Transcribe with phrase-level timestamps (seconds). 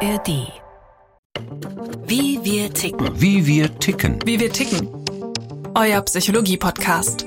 [0.00, 0.52] ARD.
[2.06, 3.20] Wie wir ticken.
[3.20, 4.20] Wie wir ticken.
[4.24, 4.88] Wie wir ticken.
[5.74, 7.26] Euer Psychologie-Podcast.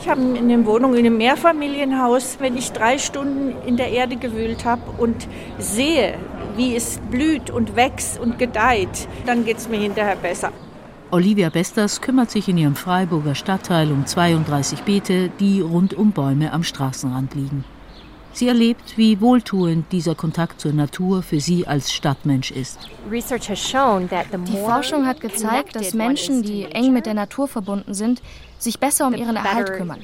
[0.00, 4.16] Ich habe in einer Wohnung in einem Mehrfamilienhaus, wenn ich drei Stunden in der Erde
[4.16, 5.26] gewühlt habe und
[5.58, 6.18] sehe,
[6.54, 10.52] wie es blüht und wächst und gedeiht, dann geht es mir hinterher besser.
[11.10, 16.52] Olivia Bestas kümmert sich in ihrem Freiburger Stadtteil um 32 Beete, die rund um Bäume
[16.52, 17.64] am Straßenrand liegen.
[18.34, 22.78] Sie erlebt, wie wohltuend dieser Kontakt zur Natur für sie als Stadtmensch ist.
[23.10, 28.22] Die Forschung hat gezeigt, dass Menschen, die eng mit der Natur verbunden sind,
[28.58, 30.00] sich besser um ihren Erhalt kümmern.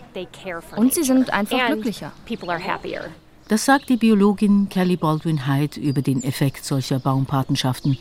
[0.77, 2.13] Und sie sind einfach glücklicher.
[3.49, 7.97] Das sagt die Biologin Kelly Baldwin Hyde über den Effekt solcher Baumpatenschaften.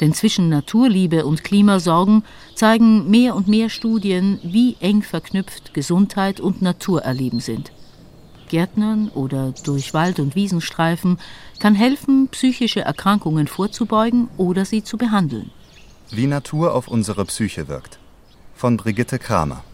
[0.00, 6.62] Denn zwischen Naturliebe und Klimasorgen zeigen mehr und mehr Studien, wie eng verknüpft Gesundheit und
[6.62, 7.70] Naturerleben sind.
[8.48, 11.18] Gärtnern oder durch Wald- und Wiesenstreifen
[11.58, 15.50] kann helfen, psychische Erkrankungen vorzubeugen oder sie zu behandeln.
[16.10, 17.98] Wie Natur auf unsere Psyche wirkt.
[18.54, 19.64] Von Brigitte Kramer.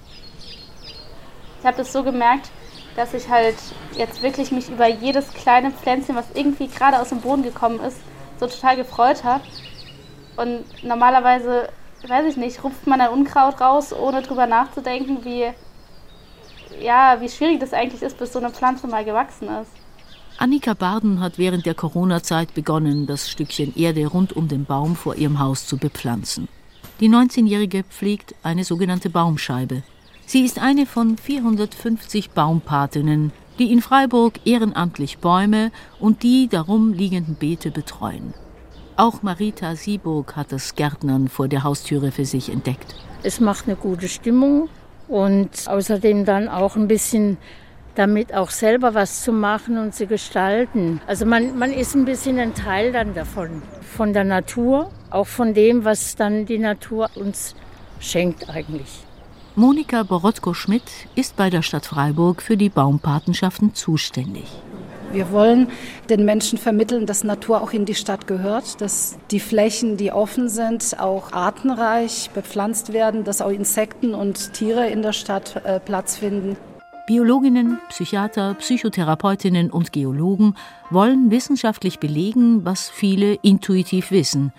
[1.61, 2.51] Ich habe das so gemerkt,
[2.97, 3.57] dass ich halt
[3.97, 7.99] jetzt wirklich mich über jedes kleine Pflänzchen, was irgendwie gerade aus dem Boden gekommen ist,
[8.41, 9.45] so total gefreut habe.
[10.37, 11.69] Und normalerweise,
[12.07, 15.53] weiß ich nicht, rupft man ein Unkraut raus, ohne drüber nachzudenken, wie,
[16.81, 19.71] ja, wie schwierig das eigentlich ist, bis so eine Pflanze mal gewachsen ist.
[20.39, 25.15] Annika Barden hat während der Corona-Zeit begonnen, das Stückchen Erde rund um den Baum vor
[25.15, 26.49] ihrem Haus zu bepflanzen.
[27.01, 29.83] Die 19-Jährige pflegt eine sogenannte Baumscheibe.
[30.27, 37.35] Sie ist eine von 450 Baumpatinnen, die in Freiburg ehrenamtlich Bäume und die darum liegenden
[37.35, 38.35] Beete betreuen.
[38.97, 42.95] Auch Marita Sieburg hat das Gärtnern vor der Haustüre für sich entdeckt.
[43.23, 44.69] Es macht eine gute Stimmung
[45.13, 47.37] und außerdem dann auch ein bisschen
[47.95, 51.03] damit auch selber was zu machen und zu gestalten.
[51.07, 55.53] Also man, man ist ein bisschen ein Teil dann davon, von der Natur, auch von
[55.53, 57.55] dem, was dann die Natur uns
[58.01, 59.05] schenkt eigentlich.
[59.55, 64.47] Monika Borotko-Schmidt ist bei der Stadt Freiburg für die Baumpatenschaften zuständig.
[65.13, 65.69] Wir wollen
[66.09, 70.49] den Menschen vermitteln, dass Natur auch in die Stadt gehört, dass die Flächen, die offen
[70.49, 76.17] sind, auch artenreich bepflanzt werden, dass auch Insekten und Tiere in der Stadt äh, Platz
[76.17, 76.57] finden.
[77.07, 80.55] Biologinnen, Psychiater, Psychotherapeutinnen und Geologen
[80.89, 84.53] wollen wissenschaftlich belegen, was viele intuitiv wissen.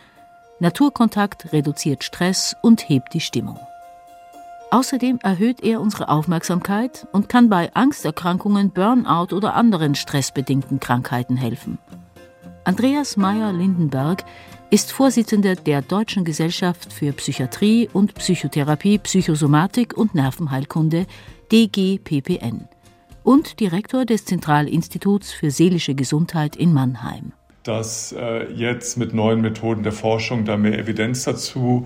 [0.59, 3.57] Naturkontakt reduziert Stress und hebt die Stimmung.
[4.73, 11.77] Außerdem erhöht er unsere Aufmerksamkeit und kann bei Angsterkrankungen, Burnout oder anderen stressbedingten Krankheiten helfen.
[12.63, 14.23] Andreas Meyer-Lindenberg
[14.71, 21.05] ist Vorsitzender der Deutschen Gesellschaft für Psychiatrie und Psychotherapie, Psychosomatik und Nervenheilkunde
[21.51, 22.67] DGPPN
[23.21, 27.33] und Direktor des Zentralinstituts für seelische Gesundheit in Mannheim.
[27.61, 31.85] Dass äh, jetzt mit neuen Methoden der Forschung da mehr Evidenz dazu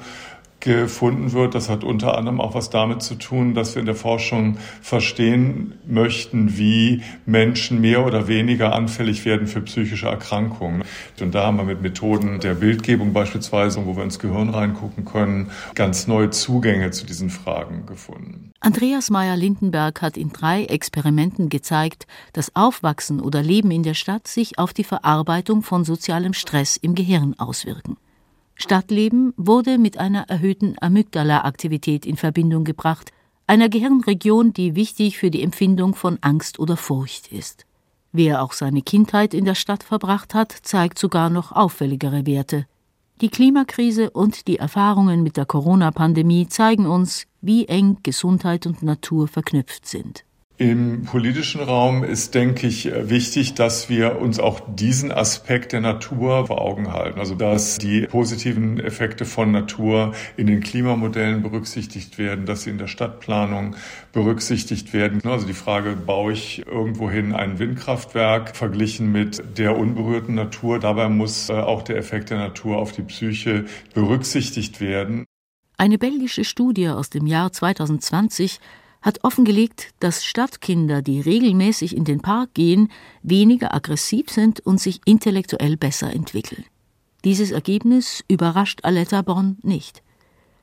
[0.60, 1.56] gefunden wird.
[1.56, 5.76] Das hat unter anderem auch was damit zu tun, dass wir in der Forschung verstehen
[5.86, 10.84] möchten, wie Menschen mehr oder weniger anfällig werden für psychische Erkrankungen.
[11.20, 15.52] Und da haben wir mit Methoden der Bildgebung beispielsweise, wo wir ins Gehirn reingucken können,
[15.76, 18.52] ganz neue Zugänge zu diesen Fragen gefunden.
[18.60, 24.58] Andreas Meyer-Lindenberg hat in drei Experimenten gezeigt, dass Aufwachsen oder Leben in der Stadt sich
[24.58, 27.98] auf die Verarbeitung von sozialem Stress im Gehirn auswirken.
[28.58, 33.12] Stadtleben wurde mit einer erhöhten Amygdala-Aktivität in Verbindung gebracht,
[33.46, 37.66] einer Gehirnregion, die wichtig für die Empfindung von Angst oder Furcht ist.
[38.12, 42.66] Wer auch seine Kindheit in der Stadt verbracht hat, zeigt sogar noch auffälligere Werte.
[43.22, 49.28] Die Klimakrise und die Erfahrungen mit der Corona-Pandemie zeigen uns, wie eng Gesundheit und Natur
[49.28, 50.24] verknüpft sind.
[50.60, 56.48] Im politischen Raum ist, denke ich, wichtig, dass wir uns auch diesen Aspekt der Natur
[56.48, 57.20] vor Augen halten.
[57.20, 62.80] Also, dass die positiven Effekte von Natur in den Klimamodellen berücksichtigt werden, dass sie in
[62.80, 63.76] der Stadtplanung
[64.14, 65.22] berücksichtigt werden.
[65.26, 70.80] Also die Frage, baue ich irgendwohin ein Windkraftwerk verglichen mit der unberührten Natur?
[70.80, 75.26] Dabei muss äh, auch der Effekt der Natur auf die Psyche berücksichtigt werden.
[75.78, 78.60] Eine belgische Studie aus dem Jahr 2020
[79.08, 82.92] hat offengelegt, dass Stadtkinder, die regelmäßig in den Park gehen,
[83.24, 86.66] weniger aggressiv sind und sich intellektuell besser entwickeln.
[87.24, 90.04] Dieses Ergebnis überrascht Aletta Born nicht.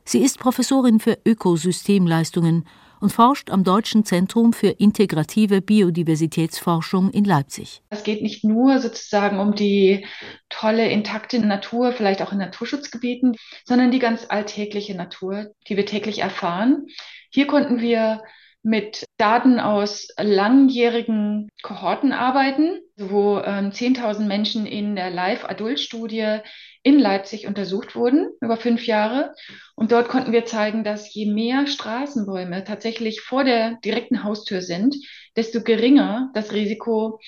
[0.05, 2.67] Sie ist Professorin für Ökosystemleistungen
[3.01, 7.81] und forscht am Deutschen Zentrum für integrative Biodiversitätsforschung in Leipzig.
[7.89, 10.07] Es geht nicht nur sozusagen um die
[10.51, 16.19] tolle, intakte Natur, vielleicht auch in Naturschutzgebieten, sondern die ganz alltägliche Natur, die wir täglich
[16.19, 16.87] erfahren.
[17.35, 18.23] Hier konnten wir
[18.63, 26.39] mit Daten aus langjährigen Kohorten arbeiten, wo äh, 10.000 Menschen in der Live-Adult-Studie
[26.85, 29.35] in Leipzig untersucht wurden über fünf Jahre.
[29.75, 34.95] Und dort konnten wir zeigen, dass je mehr Straßenbäume tatsächlich vor der direkten Haustür sind,
[35.35, 37.19] desto geringer das Risiko,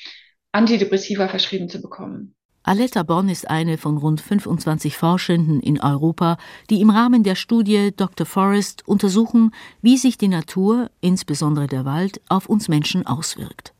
[0.52, 2.35] Antidepressiva verschrieben zu bekommen.
[2.68, 6.36] Aletta Bonn ist eine von rund 25 Forschenden in Europa,
[6.68, 8.26] die im Rahmen der Studie Dr.
[8.26, 9.52] Forest untersuchen,
[9.82, 13.72] wie sich die Natur, insbesondere der Wald, auf uns Menschen auswirkt.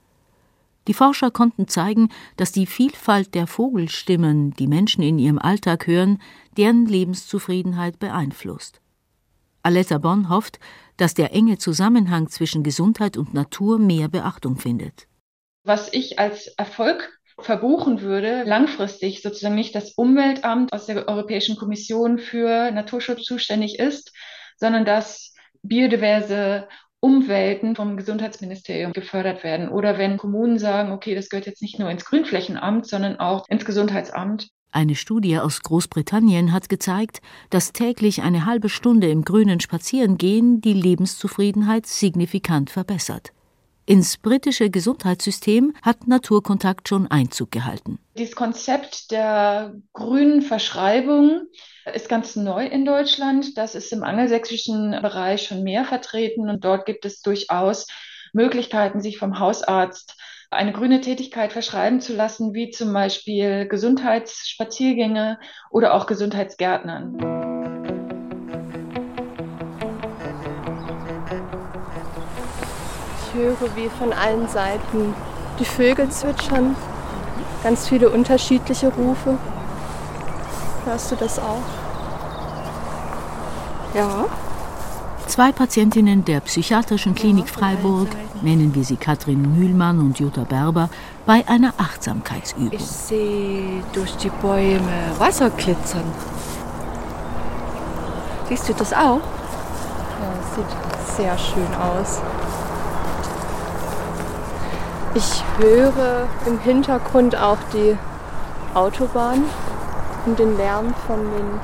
[0.87, 6.23] Die Forscher konnten zeigen, dass die Vielfalt der Vogelstimmen, die Menschen in ihrem Alltag hören,
[6.57, 8.81] deren Lebenszufriedenheit beeinflusst.
[9.65, 10.61] Aletta Bonn hofft,
[10.97, 15.09] dass der enge Zusammenhang zwischen Gesundheit und Natur mehr Beachtung findet.
[15.65, 22.19] Was ich als Erfolg verbuchen würde, langfristig sozusagen nicht das Umweltamt aus der Europäischen Kommission
[22.19, 24.13] für Naturschutz zuständig ist,
[24.57, 26.69] sondern dass biodiverse
[27.01, 29.69] Umwelten vom Gesundheitsministerium gefördert werden.
[29.69, 33.65] Oder wenn Kommunen sagen, okay, das gehört jetzt nicht nur ins Grünflächenamt, sondern auch ins
[33.65, 34.49] Gesundheitsamt.
[34.73, 40.73] Eine Studie aus Großbritannien hat gezeigt, dass täglich eine halbe Stunde im Grünen Spazierengehen die
[40.73, 43.33] Lebenszufriedenheit signifikant verbessert.
[43.89, 48.01] Ins britische Gesundheitssystem hat Naturkontakt schon Einzug gehalten.
[48.19, 51.43] Dieses Konzept der grünen Verschreibung
[51.95, 53.57] ist ganz neu in Deutschland.
[53.57, 57.87] Das ist im angelsächsischen Bereich schon mehr vertreten und dort gibt es durchaus
[58.33, 60.17] Möglichkeiten, sich vom Hausarzt
[60.51, 65.39] eine grüne Tätigkeit verschreiben zu lassen, wie zum Beispiel Gesundheitsspaziergänge
[65.71, 67.56] oder auch Gesundheitsgärtnern.
[73.37, 75.15] Höre, wie von allen Seiten
[75.59, 76.75] die Vögel zwitschern.
[77.63, 79.39] Ganz viele unterschiedliche Rufe.
[80.85, 81.63] Hörst du das auch?
[83.95, 84.27] Ja.
[85.27, 88.09] Zwei Patientinnen der Psychiatrischen Klinik Freiburg,
[88.43, 90.89] nennen wir sie Katrin Mühlmann und Jutta Berber,
[91.27, 92.73] bei einer Achtsamkeitsübung.
[92.73, 94.81] Ich sehe durch die Bäume
[95.19, 96.05] Wasser glitzern.
[98.49, 99.19] Siehst du das auch?
[99.19, 102.21] Ja, das sieht sehr schön aus.
[105.17, 107.97] Ich höre im Hintergrund auch die
[108.75, 109.45] Autobahn
[110.27, 111.61] und den Lärm von den.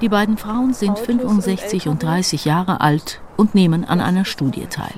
[0.00, 4.24] Die beiden Frauen sind Autos 65 und, und 30 Jahre alt und nehmen an einer
[4.24, 4.94] Studie teil.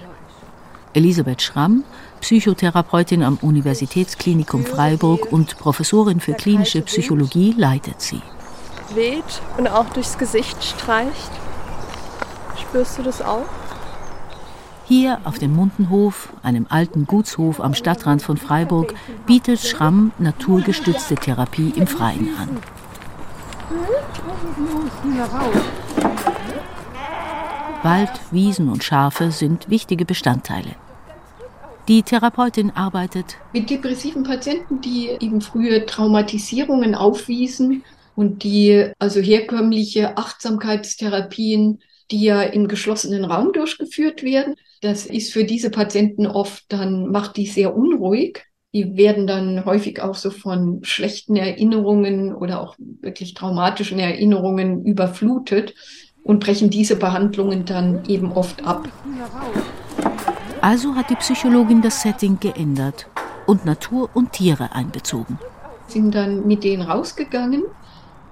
[0.93, 1.83] Elisabeth Schramm,
[2.21, 8.23] Psychotherapeutin am Universitätsklinikum Freiburg und Professorin für klinische Psychologie, leitet sie.
[8.95, 11.33] Weht und auch durchs Gesicht streicht.
[12.57, 13.43] Spürst du das auch?
[14.89, 18.95] Hier auf dem Mundenhof, einem alten Gutshof am Stadtrand von Freiburg,
[19.27, 22.49] bietet Schramm naturgestützte Therapie im Freien an.
[27.83, 30.75] Wald, Wiesen und Schafe sind wichtige Bestandteile.
[31.87, 37.85] Die Therapeutin arbeitet mit depressiven Patienten, die eben frühe Traumatisierungen aufwiesen
[38.17, 41.81] und die also herkömmliche Achtsamkeitstherapien,
[42.11, 47.37] die ja im geschlossenen Raum durchgeführt werden, das ist für diese Patienten oft dann, macht
[47.37, 48.45] die sehr unruhig.
[48.75, 55.75] Die werden dann häufig auch so von schlechten Erinnerungen oder auch wirklich traumatischen Erinnerungen überflutet
[56.23, 58.89] und brechen diese Behandlungen dann eben oft ab.
[60.61, 63.07] Also hat die Psychologin das Setting geändert
[63.47, 65.39] und Natur und Tiere einbezogen.
[65.87, 67.63] Sind dann mit denen rausgegangen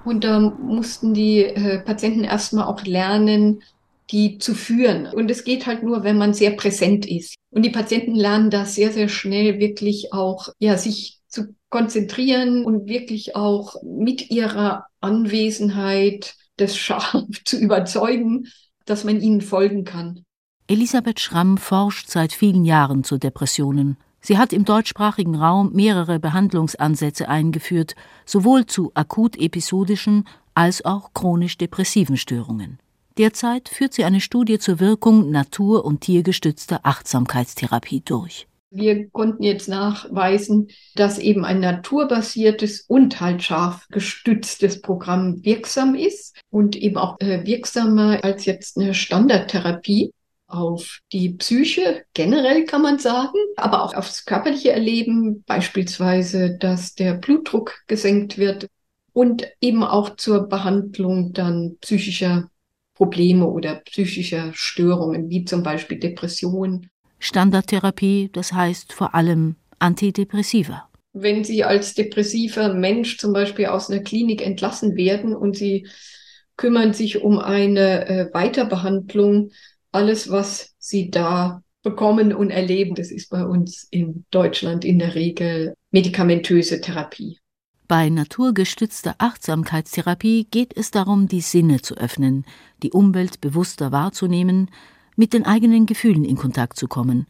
[0.04, 3.62] und da mussten die äh, Patienten erstmal auch lernen,
[4.10, 5.06] die zu führen.
[5.06, 7.34] Und es geht halt nur, wenn man sehr präsent ist.
[7.50, 12.88] Und die Patienten lernen da sehr, sehr schnell wirklich auch, ja, sich zu konzentrieren und
[12.88, 18.46] wirklich auch mit ihrer Anwesenheit das Schaf zu überzeugen,
[18.84, 20.22] dass man ihnen folgen kann.
[20.68, 23.96] Elisabeth Schramm forscht seit vielen Jahren zu Depressionen.
[24.20, 27.94] Sie hat im deutschsprachigen Raum mehrere Behandlungsansätze eingeführt,
[28.25, 32.80] sowohl zu akut-episodischen als auch chronisch depressiven Störungen.
[33.18, 38.46] Derzeit führt sie eine Studie zur Wirkung natur- und tiergestützter Achtsamkeitstherapie durch.
[38.70, 46.37] Wir konnten jetzt nachweisen, dass eben ein naturbasiertes und halt scharf gestütztes Programm wirksam ist
[46.50, 50.12] und eben auch äh, wirksamer als jetzt eine Standardtherapie
[50.46, 57.14] auf die Psyche generell kann man sagen, aber auch aufs körperliche Erleben, beispielsweise, dass der
[57.14, 58.68] Blutdruck gesenkt wird
[59.12, 62.50] und eben auch zur Behandlung dann psychischer
[62.96, 66.88] Probleme oder psychischer Störungen, wie zum Beispiel Depressionen.
[67.18, 70.88] Standardtherapie, das heißt vor allem Antidepressiva.
[71.12, 75.86] Wenn Sie als depressiver Mensch zum Beispiel aus einer Klinik entlassen werden und Sie
[76.56, 79.50] kümmern sich um eine äh, Weiterbehandlung,
[79.92, 82.94] alles, was sie da bekommen und erleben.
[82.94, 87.38] Das ist bei uns in Deutschland in der Regel medikamentöse Therapie.
[87.88, 92.45] Bei naturgestützter Achtsamkeitstherapie geht es darum, die Sinne zu öffnen,
[92.83, 94.71] die Umwelt bewusster wahrzunehmen,
[95.14, 97.26] mit den eigenen Gefühlen in Kontakt zu kommen.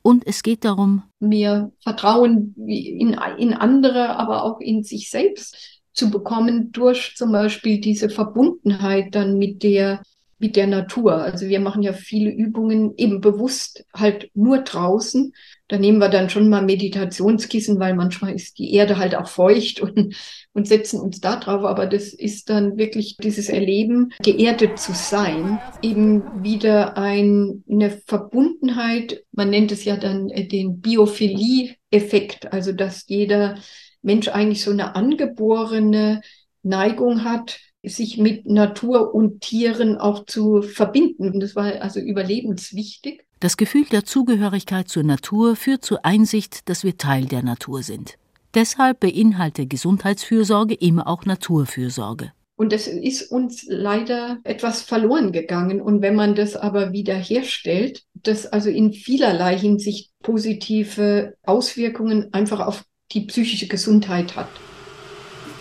[0.00, 6.10] Und es geht darum, mehr Vertrauen in, in andere, aber auch in sich selbst zu
[6.10, 10.02] bekommen durch zum Beispiel diese Verbundenheit dann mit der
[10.38, 11.14] mit der Natur.
[11.14, 15.32] Also wir machen ja viele Übungen eben bewusst halt nur draußen.
[15.66, 19.80] Da nehmen wir dann schon mal Meditationskissen, weil manchmal ist die Erde halt auch feucht
[19.82, 20.14] und,
[20.52, 21.64] und setzen uns da drauf.
[21.64, 29.24] Aber das ist dann wirklich dieses Erleben, geerdet zu sein, eben wieder ein, eine Verbundenheit.
[29.32, 32.52] Man nennt es ja dann äh, den Biophilie-Effekt.
[32.52, 33.56] Also dass jeder
[34.02, 36.20] Mensch eigentlich so eine angeborene
[36.62, 41.40] Neigung hat, sich mit Natur und Tieren auch zu verbinden.
[41.40, 43.24] Das war also überlebenswichtig.
[43.40, 48.18] Das Gefühl der Zugehörigkeit zur Natur führt zur Einsicht, dass wir Teil der Natur sind.
[48.54, 52.32] Deshalb beinhaltet Gesundheitsfürsorge immer auch Naturfürsorge.
[52.56, 55.80] Und das ist uns leider etwas verloren gegangen.
[55.80, 62.66] Und wenn man das aber wieder herstellt, das also in vielerlei Hinsicht positive Auswirkungen einfach
[62.66, 64.48] auf die psychische Gesundheit hat.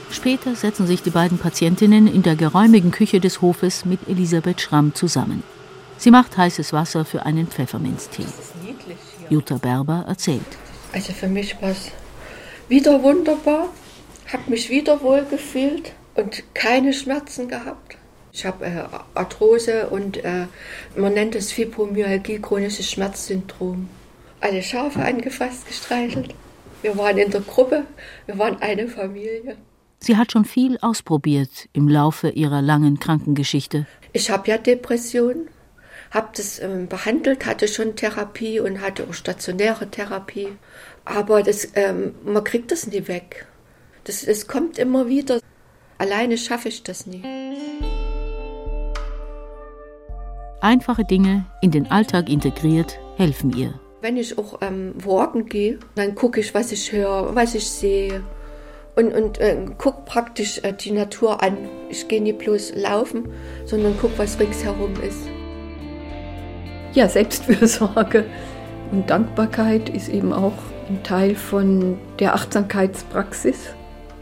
[0.09, 4.93] Später setzen sich die beiden Patientinnen in der geräumigen Küche des Hofes mit Elisabeth Schramm
[4.95, 5.43] zusammen.
[5.97, 8.25] Sie macht heißes Wasser für einen Pfefferminztee.
[9.29, 10.41] Jutta Berber erzählt.
[10.93, 11.91] Also für mich war es
[12.69, 13.69] wieder wunderbar,
[14.31, 17.97] habe mich wieder wohl gefühlt und keine Schmerzen gehabt.
[18.31, 18.83] Ich habe äh,
[19.15, 20.45] Arthrose und äh,
[20.95, 23.89] man nennt es Fibromyalgie, chronisches Schmerzsyndrom.
[24.39, 26.35] Alle Schafe angefasst, gestreichelt.
[26.83, 27.83] Wir waren in der Gruppe,
[28.27, 29.57] wir waren eine Familie.
[29.99, 33.87] Sie hat schon viel ausprobiert im Laufe ihrer langen Krankengeschichte.
[34.13, 35.47] Ich habe ja Depressionen,
[36.11, 40.49] habe das ähm, behandelt, hatte schon Therapie und hatte auch stationäre Therapie.
[41.03, 43.47] Aber das, ähm, man kriegt das nie weg.
[44.03, 45.39] Das, das kommt immer wieder.
[45.97, 47.23] Alleine schaffe ich das nie.
[50.61, 53.79] Einfache Dinge in den Alltag integriert helfen ihr.
[54.01, 58.23] Wenn ich auch ähm, walken gehe, dann gucke ich, was ich höre, was ich sehe
[58.97, 61.57] und, und äh, guck praktisch äh, die Natur an.
[61.89, 63.29] Ich gehe nicht bloß laufen,
[63.65, 65.29] sondern guck, was ringsherum ist.
[66.93, 68.25] Ja, Selbstfürsorge
[68.91, 70.53] und Dankbarkeit ist eben auch
[70.89, 73.69] ein Teil von der Achtsamkeitspraxis.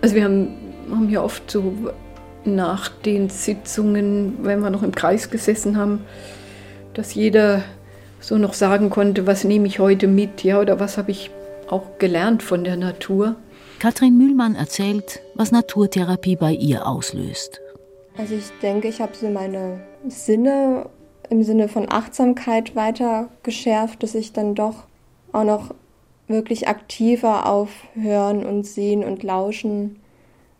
[0.02, 0.50] Also wir haben,
[0.92, 1.74] haben ja oft so
[2.44, 6.02] nach den Sitzungen, wenn wir noch im Kreis gesessen haben,
[6.94, 7.64] dass jeder
[8.20, 11.32] so noch sagen konnte, was nehme ich heute mit, ja, oder was habe ich
[11.70, 13.36] auch gelernt von der Natur.
[13.80, 17.62] Katrin Mühlmann erzählt, was Naturtherapie bei ihr auslöst.
[18.18, 20.90] Also ich denke, ich habe so meine Sinne
[21.30, 24.86] im Sinne von Achtsamkeit weiter geschärft, dass ich dann doch
[25.32, 25.74] auch noch
[26.28, 30.00] wirklich aktiver auf Hören und Sehen und Lauschen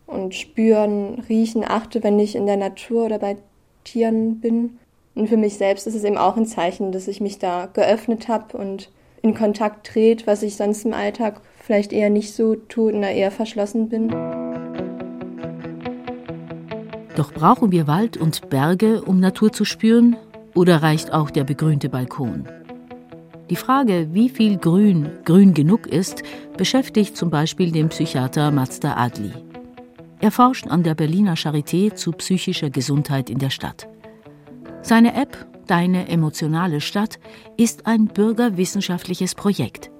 [0.06, 3.36] und Spüren, Riechen achte, wenn ich in der Natur oder bei
[3.84, 4.78] Tieren bin.
[5.14, 8.28] Und für mich selbst ist es eben auch ein Zeichen, dass ich mich da geöffnet
[8.28, 8.90] habe und
[9.22, 13.08] in Kontakt trete, was ich sonst im Alltag vielleicht eher nicht so tue und da
[13.08, 14.08] eher verschlossen bin.
[17.16, 20.16] Doch brauchen wir Wald und Berge, um Natur zu spüren?
[20.54, 22.46] Oder reicht auch der begrünte Balkon?
[23.50, 26.22] Die Frage, wie viel Grün grün genug ist,
[26.56, 29.32] beschäftigt zum Beispiel den Psychiater Mazda Adli.
[30.20, 33.88] Er forscht an der Berliner Charité zu psychischer Gesundheit in der Stadt.
[34.82, 37.18] Seine App Deine emotionale Stadt
[37.56, 39.90] ist ein bürgerwissenschaftliches Projekt.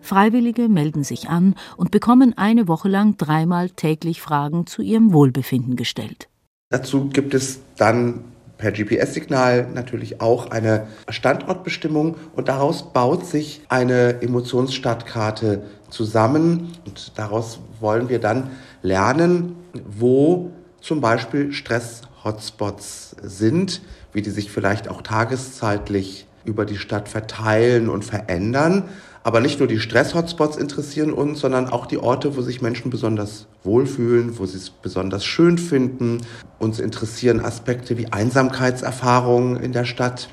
[0.00, 5.76] Freiwillige melden sich an und bekommen eine Woche lang dreimal täglich Fragen zu ihrem Wohlbefinden
[5.76, 6.28] gestellt.
[6.70, 8.24] Dazu gibt es dann
[8.58, 17.60] per GPS-Signal natürlich auch eine Standortbestimmung und daraus baut sich eine Emotionsstadtkarte zusammen und daraus
[17.80, 18.50] wollen wir dann
[18.82, 20.50] lernen, wo
[20.80, 23.80] zum Beispiel Stress-Hotspots sind,
[24.12, 28.84] wie die sich vielleicht auch tageszeitlich über die Stadt verteilen und verändern
[29.28, 33.46] aber nicht nur die Stress-Hotspots interessieren uns, sondern auch die Orte, wo sich Menschen besonders
[33.62, 36.22] wohlfühlen, wo sie es besonders schön finden.
[36.58, 40.30] Uns interessieren Aspekte wie Einsamkeitserfahrungen in der Stadt,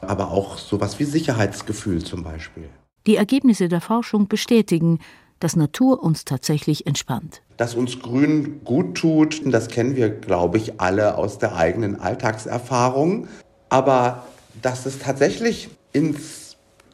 [0.00, 2.68] aber auch sowas wie Sicherheitsgefühl zum Beispiel.
[3.08, 5.00] Die Ergebnisse der Forschung bestätigen,
[5.40, 7.42] dass Natur uns tatsächlich entspannt.
[7.56, 13.26] Dass uns Grün gut tut, das kennen wir, glaube ich, alle aus der eigenen Alltagserfahrung.
[13.70, 14.24] Aber
[14.62, 16.45] dass es tatsächlich ins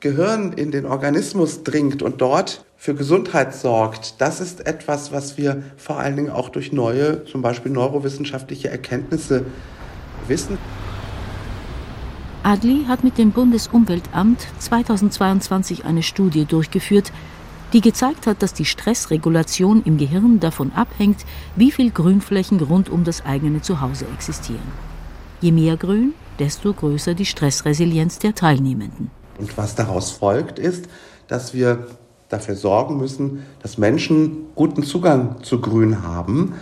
[0.03, 5.63] Gehirn in den Organismus dringt und dort für Gesundheit sorgt, das ist etwas, was wir
[5.77, 9.47] vor allen Dingen auch durch neue, zum Beispiel neurowissenschaftliche Erkenntnisse
[10.27, 10.59] wissen.
[12.43, 17.13] Adli hat mit dem Bundesumweltamt 2022 eine Studie durchgeführt,
[17.73, 23.05] die gezeigt hat, dass die Stressregulation im Gehirn davon abhängt, wie viel Grünflächen rund um
[23.05, 24.73] das eigene Zuhause existieren.
[25.41, 29.22] Je mehr Grün, desto größer die Stressresilienz der Teilnehmenden.
[29.39, 30.87] Und was daraus folgt, ist,
[31.29, 31.87] dass wir
[32.29, 36.55] dafür sorgen müssen, dass Menschen guten Zugang zu Grün haben.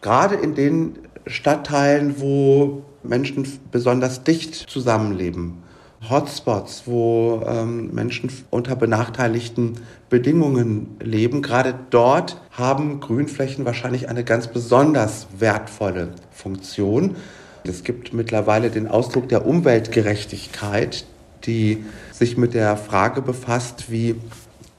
[0.00, 5.62] Gerade in den Stadtteilen, wo Menschen besonders dicht zusammenleben.
[6.08, 9.80] Hotspots, wo ähm, Menschen unter benachteiligten
[10.10, 11.42] Bedingungen leben.
[11.42, 17.16] Gerade dort haben Grünflächen wahrscheinlich eine ganz besonders wertvolle Funktion.
[17.64, 21.06] Es gibt mittlerweile den Ausdruck der Umweltgerechtigkeit,
[21.46, 24.16] die sich mit der Frage befasst, wie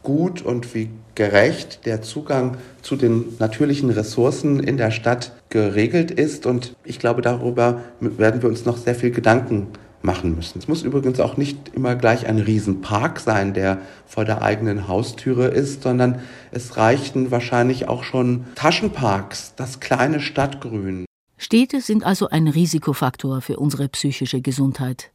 [0.03, 6.45] gut und wie gerecht der Zugang zu den natürlichen Ressourcen in der Stadt geregelt ist.
[6.45, 9.67] Und ich glaube, darüber werden wir uns noch sehr viel Gedanken
[10.01, 10.59] machen müssen.
[10.59, 15.47] Es muss übrigens auch nicht immer gleich ein Riesenpark sein, der vor der eigenen Haustüre
[15.47, 16.19] ist, sondern
[16.51, 21.05] es reichen wahrscheinlich auch schon Taschenparks, das kleine Stadtgrün.
[21.38, 25.12] Städte sind also ein Risikofaktor für unsere psychische Gesundheit.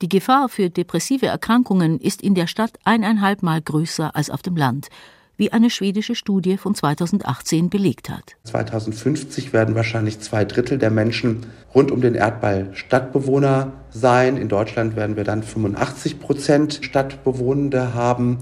[0.00, 4.56] Die Gefahr für depressive Erkrankungen ist in der Stadt eineinhalb Mal größer als auf dem
[4.56, 4.88] Land
[5.36, 8.36] wie eine schwedische Studie von 2018 belegt hat.
[8.44, 14.36] 2050 werden wahrscheinlich zwei Drittel der Menschen rund um den Erdball Stadtbewohner sein.
[14.36, 18.38] In Deutschland werden wir dann 85 Prozent Stadtbewohnende haben.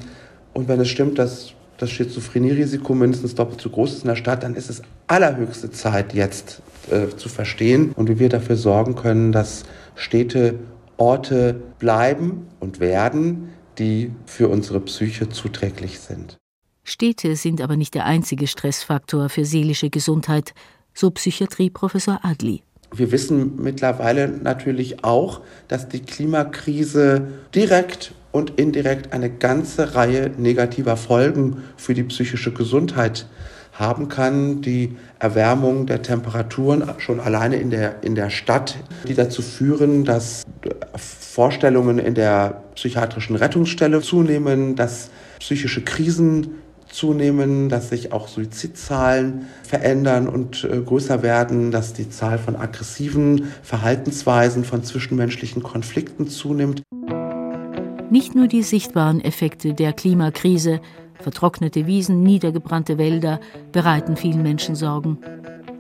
[0.55, 4.43] Und wenn es stimmt, dass das Schizophrenie-Risiko mindestens doppelt so groß ist in der Stadt,
[4.43, 9.33] dann ist es allerhöchste Zeit jetzt äh, zu verstehen und wie wir dafür sorgen können,
[9.33, 10.59] dass Städte
[10.97, 16.39] Orte bleiben und werden, die für unsere Psyche zuträglich sind.
[16.85, 20.55] Städte sind aber nicht der einzige Stressfaktor für seelische Gesundheit,
[20.95, 22.63] so Psychiatrieprofessor Adli.
[22.95, 30.97] Wir wissen mittlerweile natürlich auch, dass die Klimakrise direkt und indirekt eine ganze Reihe negativer
[30.97, 33.27] Folgen für die psychische Gesundheit
[33.79, 34.63] haben kann.
[34.63, 40.45] Die Erwärmung der Temperaturen schon alleine in der, in der Stadt, die dazu führen, dass
[40.97, 46.57] Vorstellungen in der psychiatrischen Rettungsstelle zunehmen, dass psychische Krisen
[46.89, 53.49] zunehmen, dass sich auch Suizidzahlen verändern und äh, größer werden, dass die Zahl von aggressiven
[53.63, 56.83] Verhaltensweisen, von zwischenmenschlichen Konflikten zunimmt.
[58.09, 60.81] Nicht nur die sichtbaren Effekte der Klimakrise,
[61.21, 63.41] vertrocknete Wiesen, niedergebrannte Wälder
[63.73, 65.19] bereiten vielen Menschen Sorgen.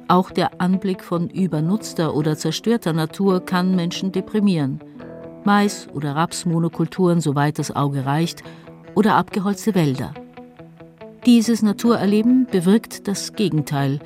[0.08, 4.80] Auch der Anblick von übernutzter oder zerstörter Natur kann Menschen deprimieren.
[5.44, 8.42] Mais- oder Rapsmonokulturen, soweit das Auge reicht,
[8.94, 10.14] oder abgeholzte Wälder.
[11.26, 13.98] Dieses Naturerleben bewirkt das Gegenteil.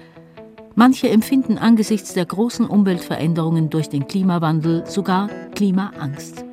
[0.75, 6.45] Manche empfinden angesichts der großen Umweltveränderungen durch den Klimawandel sogar Klimaangst.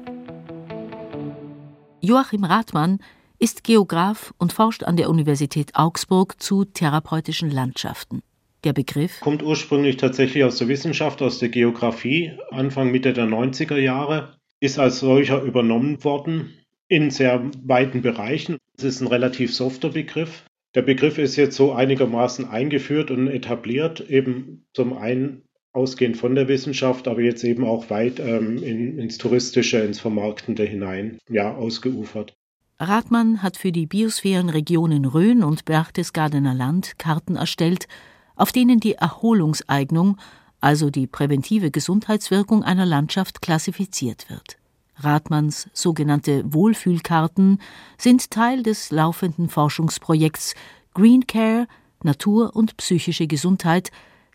[2.01, 2.99] Joachim Rathmann
[3.39, 8.23] ist Geograf und forscht an der Universität Augsburg zu therapeutischen Landschaften.
[8.63, 13.77] Der Begriff kommt ursprünglich tatsächlich aus der Wissenschaft, aus der Geografie, Anfang Mitte der 90er
[13.77, 16.53] Jahre, ist als solcher übernommen worden
[16.87, 18.57] in sehr weiten Bereichen.
[18.77, 20.43] Es ist ein relativ softer Begriff.
[20.73, 26.47] Der Begriff ist jetzt so einigermaßen eingeführt und etabliert, eben zum einen ausgehend von der
[26.47, 32.33] Wissenschaft, aber jetzt eben auch weit ähm, in, ins Touristische, ins Vermarktende hinein, ja, ausgeufert.
[32.79, 37.87] Rathmann hat für die Biosphärenregionen Rhön und Berchtesgadener Land Karten erstellt,
[38.35, 40.17] auf denen die Erholungseignung,
[40.61, 44.57] also die präventive Gesundheitswirkung einer Landschaft klassifiziert wird.
[44.97, 47.59] Rathmanns sogenannte Wohlfühlkarten
[47.97, 50.53] sind Teil des laufenden Forschungsprojekts
[50.93, 51.67] Green Care
[52.03, 53.91] Natur und psychische Gesundheit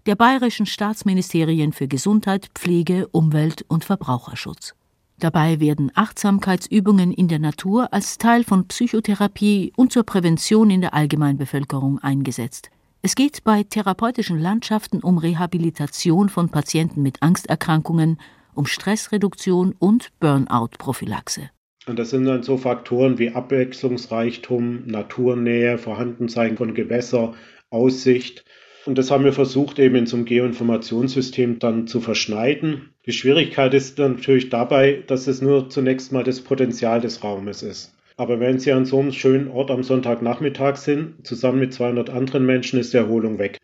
[0.07, 4.75] der bayerischen Staatsministerien für Gesundheit, Pflege, Umwelt und Verbraucherschutz.
[5.23, 10.95] Dabei werden Achtsamkeitsübungen in der Natur als Teil von Psychotherapie und zur Prävention in der
[10.95, 12.71] Allgemeinbevölkerung eingesetzt.
[13.03, 18.19] Es geht bei therapeutischen Landschaften um Rehabilitation von Patienten mit Angsterkrankungen,
[18.55, 21.51] um Stressreduktion und Burnout-Prophylaxe.
[21.87, 27.35] Und das sind dann so Faktoren wie Abwechslungsreichtum, Naturnähe, Vorhandensein von Gewässer,
[27.71, 28.45] Aussicht.
[28.85, 32.91] Und das haben wir versucht, eben in so einem Geoinformationssystem dann zu verschneiden.
[33.07, 37.95] Die Schwierigkeit ist natürlich dabei, dass es nur zunächst mal das Potenzial des Raumes ist.
[38.17, 42.45] Aber wenn Sie an so einem schönen Ort am Sonntagnachmittag sind, zusammen mit 200 anderen
[42.45, 43.59] Menschen, ist die Erholung weg.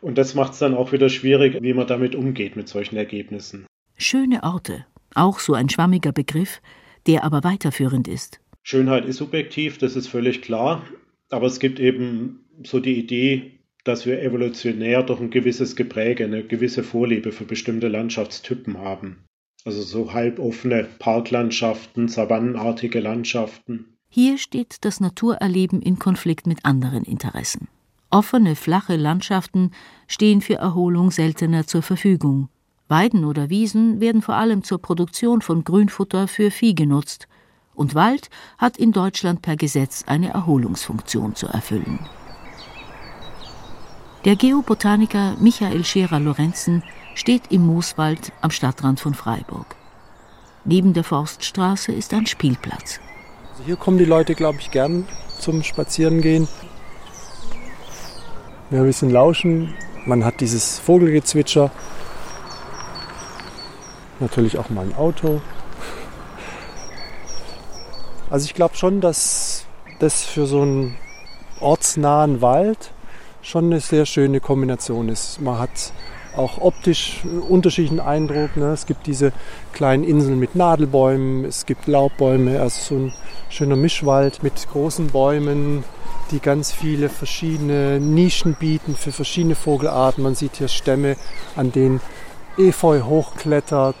[0.00, 3.66] Und das macht es dann auch wieder schwierig, wie man damit umgeht mit solchen Ergebnissen.
[3.96, 4.84] Schöne Orte,
[5.14, 6.60] auch so ein schwammiger Begriff,
[7.06, 8.40] der aber weiterführend ist.
[8.62, 10.84] Schönheit ist subjektiv, das ist völlig klar.
[11.30, 13.53] Aber es gibt eben so die Idee,
[13.84, 19.24] dass wir evolutionär doch ein gewisses Gepräge, eine gewisse Vorliebe für bestimmte Landschaftstypen haben.
[19.64, 23.96] Also so halboffene Parklandschaften, savannenartige Landschaften.
[24.08, 27.68] Hier steht das Naturerleben in Konflikt mit anderen Interessen.
[28.10, 29.72] Offene, flache Landschaften
[30.06, 32.48] stehen für Erholung seltener zur Verfügung.
[32.88, 37.28] Weiden oder Wiesen werden vor allem zur Produktion von Grünfutter für Vieh genutzt,
[37.74, 41.98] und Wald hat in Deutschland per Gesetz eine Erholungsfunktion zu erfüllen.
[44.24, 46.82] Der Geobotaniker Michael Scherer-Lorenzen
[47.14, 49.76] steht im Mooswald am Stadtrand von Freiburg.
[50.64, 53.00] Neben der Forststraße ist ein Spielplatz.
[53.52, 55.06] Also hier kommen die Leute, glaube ich, gern
[55.38, 56.48] zum Spazierengehen.
[58.70, 59.74] Ja, ein bisschen lauschen.
[60.06, 61.70] Man hat dieses Vogelgezwitscher.
[64.20, 65.42] Natürlich auch mal ein Auto.
[68.30, 69.66] Also ich glaube schon, dass
[69.98, 70.96] das für so einen
[71.60, 72.93] ortsnahen Wald
[73.44, 75.40] schon eine sehr schöne Kombination ist.
[75.40, 75.92] Man hat
[76.34, 78.56] auch optisch einen unterschiedlichen Eindruck.
[78.56, 78.72] Ne?
[78.72, 79.32] Es gibt diese
[79.72, 83.12] kleinen Inseln mit Nadelbäumen, es gibt Laubbäume, also so ein
[83.50, 85.84] schöner Mischwald mit großen Bäumen,
[86.30, 90.24] die ganz viele verschiedene Nischen bieten für verschiedene Vogelarten.
[90.24, 91.16] Man sieht hier Stämme,
[91.54, 92.00] an denen
[92.56, 93.96] Efeu hochklettert.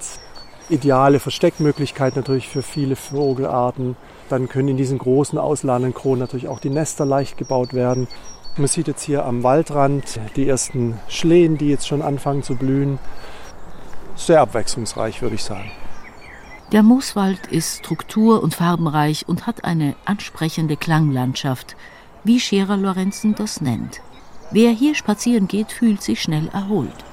[0.70, 3.96] Ideale Versteckmöglichkeit natürlich für viele Vogelarten.
[4.30, 8.08] Dann können in diesen großen ausladenden Kronen natürlich auch die Nester leicht gebaut werden.
[8.56, 13.00] Man sieht jetzt hier am Waldrand die ersten Schlehen, die jetzt schon anfangen zu blühen.
[14.14, 15.72] Sehr abwechslungsreich, würde ich sagen.
[16.70, 21.76] Der Mooswald ist struktur- und farbenreich und hat eine ansprechende Klanglandschaft,
[22.22, 24.00] wie Scherer Lorenzen das nennt.
[24.52, 27.04] Wer hier spazieren geht, fühlt sich schnell erholt.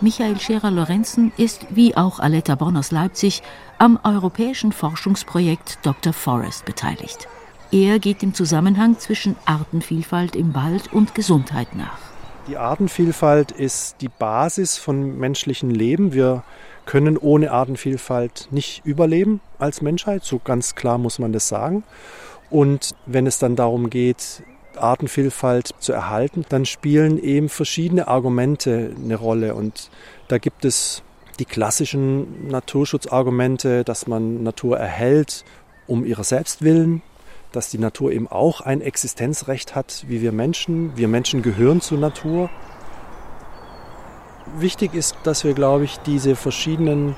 [0.00, 3.42] Michael Scherer Lorenzen ist, wie auch Aletta Bonn aus Leipzig,
[3.78, 6.12] am europäischen Forschungsprojekt Dr.
[6.12, 7.28] Forest beteiligt.
[7.74, 11.98] Er geht dem Zusammenhang zwischen Artenvielfalt im Wald und Gesundheit nach.
[12.46, 16.12] Die Artenvielfalt ist die Basis von menschlichem Leben.
[16.12, 16.44] Wir
[16.86, 21.82] können ohne Artenvielfalt nicht überleben als Menschheit, so ganz klar muss man das sagen.
[22.48, 24.44] Und wenn es dann darum geht,
[24.76, 29.56] Artenvielfalt zu erhalten, dann spielen eben verschiedene Argumente eine Rolle.
[29.56, 29.90] Und
[30.28, 31.02] da gibt es
[31.40, 35.44] die klassischen Naturschutzargumente, dass man Natur erhält
[35.88, 37.02] um ihrer selbst willen,
[37.54, 40.96] dass die Natur eben auch ein Existenzrecht hat, wie wir Menschen.
[40.96, 42.50] Wir Menschen gehören zur Natur.
[44.58, 47.16] Wichtig ist, dass wir, glaube ich, diese verschiedenen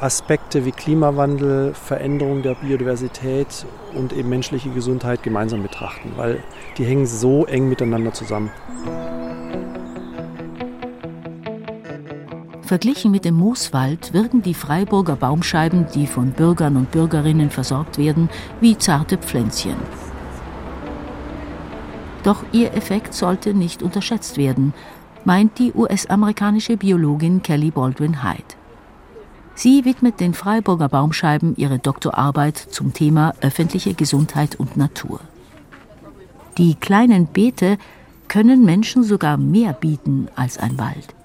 [0.00, 6.42] Aspekte wie Klimawandel, Veränderung der Biodiversität und eben menschliche Gesundheit gemeinsam betrachten, weil
[6.78, 8.50] die hängen so eng miteinander zusammen.
[12.70, 18.30] Verglichen mit dem Mooswald wirken die Freiburger Baumscheiben, die von Bürgern und Bürgerinnen versorgt werden,
[18.60, 19.74] wie zarte Pflänzchen.
[22.22, 24.72] Doch ihr Effekt sollte nicht unterschätzt werden,
[25.24, 28.54] meint die US-amerikanische Biologin Kelly Baldwin Hyde.
[29.56, 35.18] Sie widmet den Freiburger Baumscheiben ihre Doktorarbeit zum Thema öffentliche Gesundheit und Natur.
[36.56, 37.78] Die kleinen Beete
[38.28, 41.16] können Menschen sogar mehr bieten als ein Wald.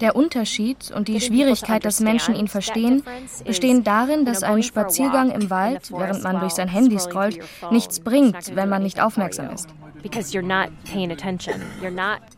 [0.00, 3.02] Der Unterschied und die Schwierigkeit, dass Menschen ihn verstehen,
[3.44, 7.38] bestehen darin, dass ein Spaziergang im Wald, während man durch sein Handy scrollt,
[7.70, 9.68] nichts bringt, wenn man nicht aufmerksam ist.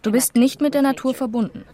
[0.03, 1.65] Du bist nicht mit der Natur verbunden.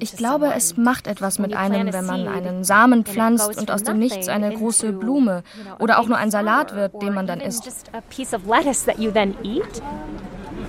[0.00, 3.98] Ich glaube, es macht etwas mit einem, wenn man einen Samen pflanzt und aus dem
[3.98, 5.42] Nichts eine große Blume
[5.78, 7.90] oder auch nur ein Salat wird, den man dann isst.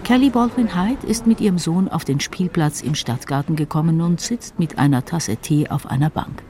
[0.04, 4.58] Kelly Baldwin Hyde ist mit ihrem Sohn auf den Spielplatz im Stadtgarten gekommen und sitzt
[4.58, 6.42] mit einer Tasse Tee auf einer Bank.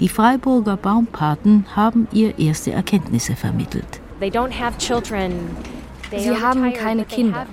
[0.00, 4.00] Die Freiburger Baumpaten haben ihr erste Erkenntnisse vermittelt.
[6.16, 7.46] Sie haben keine Kinder.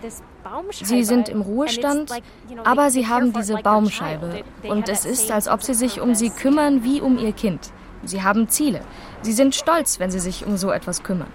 [0.72, 2.12] Sie sind im Ruhestand,
[2.64, 4.44] aber sie haben diese Baumscheibe.
[4.64, 7.72] Und es ist, als ob sie sich um sie kümmern wie um ihr Kind.
[8.06, 8.82] Sie haben Ziele.
[9.22, 11.30] Sie sind stolz, wenn sie sich um so etwas kümmern.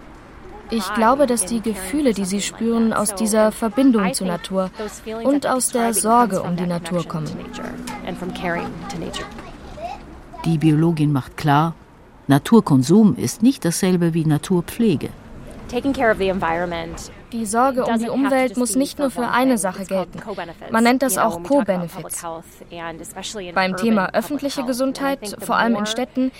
[0.71, 4.71] Ich glaube, dass die Gefühle, die sie spüren, aus dieser Verbindung zur Natur
[5.25, 7.31] und aus der Sorge um die Natur kommen.
[10.45, 11.75] Die Biologin macht klar,
[12.27, 15.09] Naturkonsum ist nicht dasselbe wie Naturpflege.
[17.33, 20.21] Die Sorge um die Umwelt muss nicht nur für eine Sache gelten.
[20.71, 22.25] Man nennt das auch Co-Benefits.
[23.55, 26.33] Beim Thema öffentliche Gesundheit, vor allem in Städten,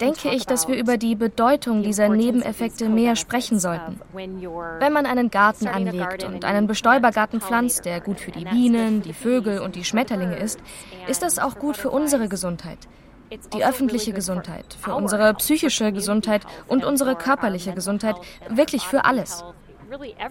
[0.00, 4.00] denke ich, dass wir über die Bedeutung dieser Nebeneffekte mehr sprechen sollten.
[4.12, 9.12] Wenn man einen Garten anlegt und einen Bestäubergarten pflanzt, der gut für die Bienen, die
[9.12, 10.60] Vögel und die Schmetterlinge ist,
[11.08, 12.78] ist das auch gut für unsere Gesundheit
[13.52, 18.16] die öffentliche Gesundheit, für unsere psychische Gesundheit und unsere körperliche Gesundheit,
[18.48, 19.44] wirklich für alles.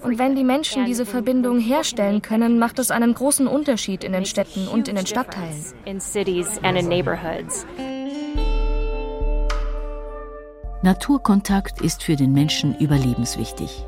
[0.04, 4.26] Und wenn die Menschen diese Verbindung herstellen können, macht es einen großen Unterschied in den
[4.26, 5.66] Städten und in den Stadtteilen.
[10.82, 13.86] Naturkontakt ist für den Menschen überlebenswichtig.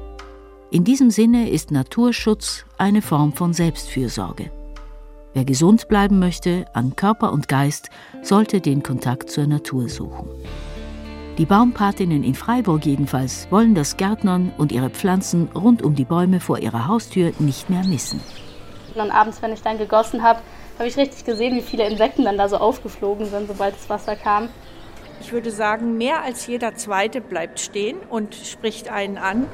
[0.72, 4.52] In diesem Sinne ist Naturschutz eine Form von Selbstfürsorge.
[5.38, 7.92] Wer gesund bleiben möchte an Körper und Geist,
[8.24, 10.28] sollte den Kontakt zur Natur suchen.
[11.38, 16.40] Die Baumpatinnen in Freiburg jedenfalls wollen das Gärtnern und ihre Pflanzen rund um die Bäume
[16.40, 18.20] vor ihrer Haustür nicht mehr missen.
[18.96, 20.40] Und abends, wenn ich dann gegossen habe,
[20.80, 24.16] habe ich richtig gesehen, wie viele Insekten dann da so aufgeflogen sind, sobald das Wasser
[24.16, 24.50] kam.
[25.22, 29.46] Ich würde sagen, mehr als jeder Zweite bleibt stehen und spricht einen an.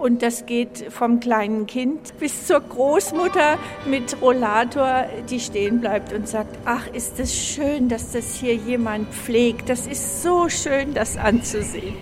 [0.00, 6.26] Und das geht vom kleinen Kind bis zur Großmutter mit Rollator, die stehen bleibt und
[6.26, 9.68] sagt, ach, ist es schön, dass das hier jemand pflegt.
[9.68, 11.96] Das ist so schön, das anzusehen.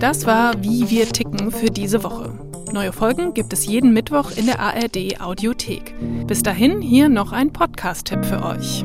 [0.00, 2.38] Das war Wie wir ticken für diese Woche.
[2.72, 5.94] Neue Folgen gibt es jeden Mittwoch in der ARD Audiothek.
[6.28, 8.84] Bis dahin hier noch ein Podcast-Tipp für euch.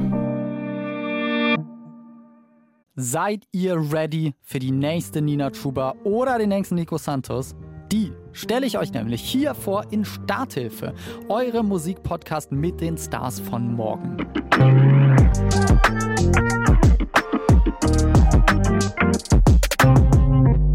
[3.01, 7.55] Seid ihr ready für die nächste Nina Chuba oder den nächsten Nico Santos?
[7.93, 10.93] Die stelle ich euch nämlich hier vor in Starthilfe,
[11.29, 14.17] eure Musikpodcast mit den Stars von morgen.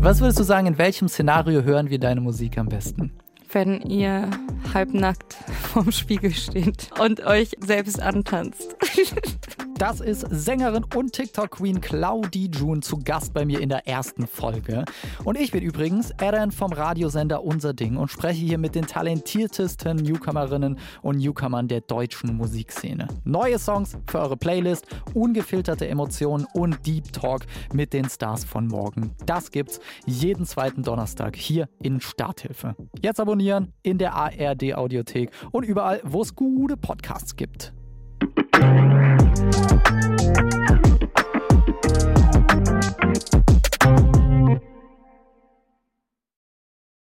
[0.01, 3.13] Was würdest du sagen, in welchem Szenario hören wir deine Musik am besten?
[3.53, 4.31] Wenn ihr
[4.73, 8.79] halbnackt vorm Spiegel steht und euch selbst antanzt.
[9.79, 14.85] Das ist Sängerin und TikTok-Queen Claudie June zu Gast bei mir in der ersten Folge.
[15.25, 19.97] Und ich bin übrigens Aaron vom Radiosender Unser Ding und spreche hier mit den talentiertesten
[19.97, 23.09] Newcomerinnen und Newcomern der deutschen Musikszene.
[23.25, 29.11] Neue Songs für eure Playlist, ungefilterte Emotionen und Deep Talk mit den Stars von morgen.
[29.27, 32.77] Das gibt's jeden zweiten Donnerstag hier in Starthilfe.
[33.03, 37.73] Jetzt abonnieren in der ARD Audiothek und überall, wo es gute Podcasts gibt.
[40.25, 40.64] Thank you.